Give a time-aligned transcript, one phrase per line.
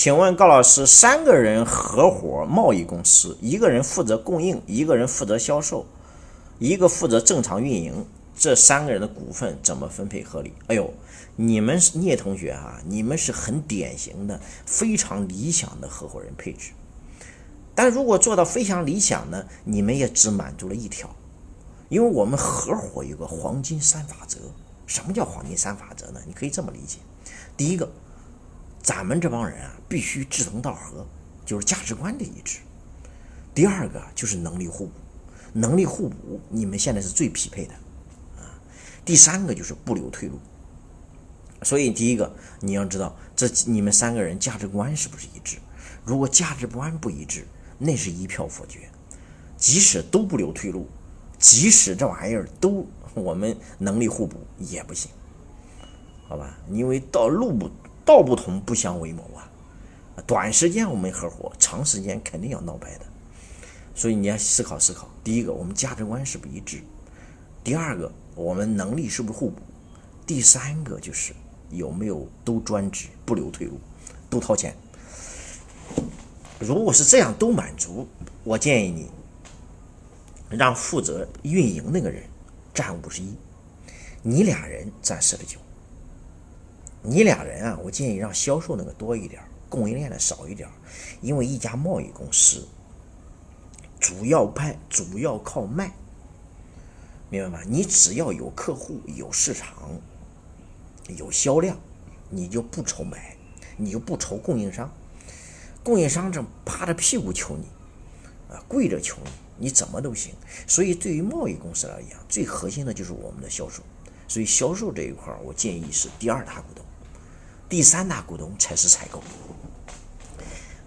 [0.00, 5.84] 请问高老师，三个人合伙贸易公司，一个人负责供应，一个人负责销售，
[6.60, 8.06] 一个负责正常运营，
[8.36, 10.52] 这三个人的股份怎么分配合理？
[10.68, 10.94] 哎呦，
[11.34, 16.70] 你们聂同学啊，你们是很典型的、非常理想的合伙人配置。
[17.74, 21.10] 但如果做到非常理想呢，你们也只满足了一条，
[21.88, 24.38] 因为我们合伙有个黄金三法则。
[24.86, 26.20] 什么叫黄金三法则呢？
[26.24, 26.98] 你可以这么理解：
[27.56, 27.90] 第一个。
[28.82, 31.06] 咱们这帮人啊，必须志同道合，
[31.44, 32.60] 就是价值观的一致。
[33.54, 34.92] 第二个就是能力互补，
[35.52, 37.74] 能力互补，你们现在是最匹配的
[38.36, 38.58] 啊。
[39.04, 40.38] 第三个就是不留退路。
[41.62, 45.58] 所以第一个你要知道，这你们三个人价值观是不是一致？
[46.04, 47.46] 如果价值观不一致，
[47.78, 48.88] 那是一票否决。
[49.56, 50.86] 即使都不留退路，
[51.38, 55.10] 即使这玩意儿都我们能力互补也不行，
[56.28, 56.56] 好吧？
[56.70, 57.68] 因为到路不。
[58.08, 59.44] 道不同不相为谋啊！
[60.26, 63.04] 短时间我们合伙，长时间肯定要闹掰的。
[63.94, 66.78] 所以你要思考思考：第一个，我们价值观是不一致；
[67.62, 69.60] 第二个，我们能力是不是互补；
[70.26, 71.34] 第三个就是
[71.68, 73.78] 有没有都专职、不留退路、
[74.30, 74.74] 都掏钱。
[76.58, 78.08] 如果是这样都满足，
[78.42, 79.10] 我建议你
[80.56, 82.22] 让负责运营那个人
[82.72, 83.36] 占五十一，
[84.22, 85.58] 你俩人占四十九。
[87.02, 90.68] 你俩人啊，我建议让销售那个多一点，供应链的少一点，
[91.20, 92.66] 因为一家贸易公司
[94.00, 95.92] 主要派主要靠卖，
[97.30, 97.64] 明白吗？
[97.66, 100.00] 你只要有客户、有市场、
[101.16, 101.78] 有销量，
[102.30, 103.36] 你就不愁买，
[103.76, 104.92] 你就不愁供应商。
[105.84, 107.66] 供应商正趴着屁股求你，
[108.52, 110.34] 啊，跪着求你，你怎么都行。
[110.66, 113.82] 所以对于贸易公司来讲，最核心的就是我们的销售。
[114.26, 116.84] 所以销售这一块我建议是第二大股东。
[117.68, 119.22] 第三大股东才是采购，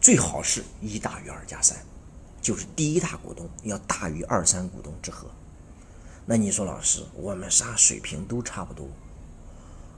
[0.00, 1.76] 最好是一大于二加三，
[2.40, 5.28] 就是第一大股东要大于二三股东之和。
[6.24, 8.86] 那你说老师，我们仨水平都差不多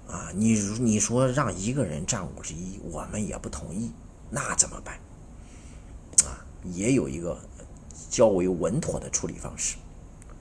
[0.09, 0.33] 啊？
[0.35, 3.93] 你你说让一个人占五十一，我们也不同意，
[4.31, 4.99] 那怎么办？
[6.25, 7.39] 啊，也有一个
[8.09, 9.77] 较为稳妥的处理方式。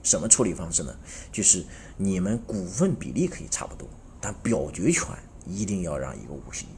[0.02, 0.96] 什么处理方式呢？
[1.30, 1.66] 就是
[1.98, 3.86] 你们股份比例可以差不多，
[4.22, 5.06] 但表决权。
[5.50, 6.68] 一定要让一个五十亿，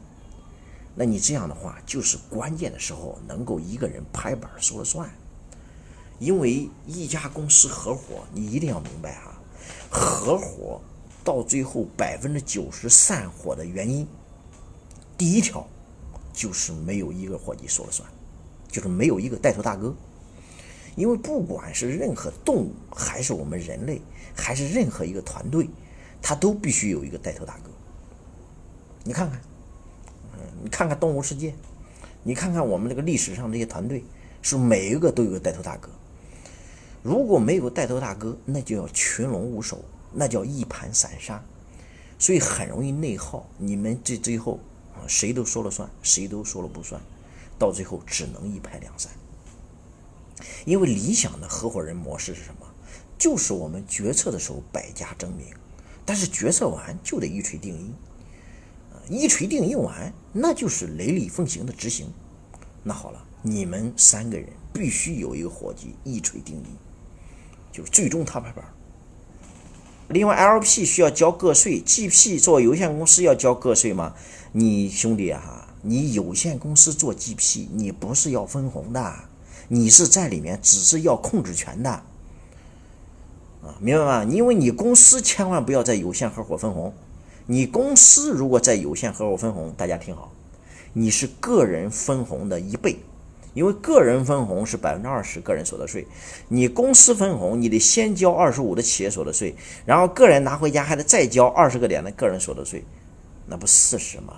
[0.94, 5.10] 那你这样的话，就是关键的时候能够一个人拍板说了算。
[6.18, 9.40] 因为一家公司合伙，你一定要明白哈，
[9.90, 10.80] 合伙
[11.24, 14.06] 到最后百分之九十散伙的原因，
[15.18, 15.66] 第一条
[16.32, 18.08] 就是没有一个伙计说了算，
[18.68, 19.92] 就是没有一个带头大哥。
[20.94, 24.00] 因为不管是任何动物，还是我们人类，
[24.36, 25.68] 还是任何一个团队，
[26.20, 27.71] 它都必须有一个带头大哥。
[29.04, 29.40] 你看看，
[30.34, 31.54] 嗯，你看看动物世界，
[32.22, 34.04] 你看看我们这个历史上这些团队，
[34.42, 35.88] 是每一个都有个带头大哥。
[37.02, 41.42] 如果没有带头大哥，那就要群龙无首，那叫一盘散沙，
[42.16, 43.48] 所以很容易内耗。
[43.58, 44.60] 你们这最后
[44.94, 47.00] 啊，谁都说了算，谁都说了不算，
[47.58, 49.10] 到最后只能一拍两散。
[50.64, 52.66] 因为理想的合伙人模式是什么？
[53.18, 55.46] 就是我们决策的时候百家争鸣，
[56.04, 57.92] 但是决策完就得一锤定音。
[59.08, 62.06] 一锤定音完，那就是雷厉风行的执行。
[62.82, 66.64] 那好了，你们三个人必须有一个伙计一锤定音，
[67.72, 68.64] 就最终他拍板。
[70.08, 74.14] 另外，LP 需要交个税，GP 做有限公司要交个税吗？
[74.52, 79.14] 你兄弟啊，你有限公司做 GP，你不是要分红的，
[79.68, 84.24] 你是在里面只是要控制权的啊，明白吗？
[84.24, 86.92] 因为你公司千万不要在有限合伙分红。
[87.52, 90.32] 你公司如果在有限合伙分红，大家听好，
[90.94, 92.96] 你是个人分红的一倍，
[93.52, 96.06] 因为个人分红是百分之二十个人所得税，
[96.48, 99.54] 你公司分红你得先交二十五的企业所得税，
[99.84, 102.82] 然后个人拿回家还得再交二十个点的个人所得税，
[103.46, 104.32] 那不四十吗？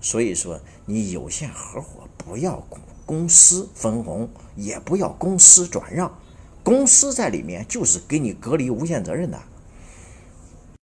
[0.00, 6.12] 所以说你有限合伙不要公公司分红，也不要公司转让，
[6.64, 9.40] 公司在里面就是给你隔离无限责任的。